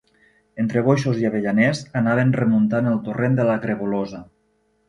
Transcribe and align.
Entre 0.63 0.81
boixos 0.87 1.19
i 1.25 1.27
avellaners, 1.29 1.83
anaven 2.01 2.33
remuntant 2.39 2.91
el 2.93 2.99
torrent 3.11 3.39
de 3.41 3.47
la 3.51 3.59
Grevolosa. 3.67 4.25